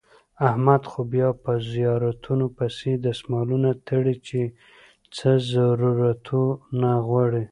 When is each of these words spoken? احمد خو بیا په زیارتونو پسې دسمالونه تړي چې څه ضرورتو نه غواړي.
احمد 0.47 0.81
خو 0.89 0.99
بیا 1.13 1.29
په 1.43 1.51
زیارتونو 1.71 2.45
پسې 2.57 2.91
دسمالونه 3.07 3.69
تړي 3.87 4.15
چې 4.27 4.41
څه 5.15 5.29
ضرورتو 5.53 6.41
نه 6.81 6.91
غواړي. 7.07 7.45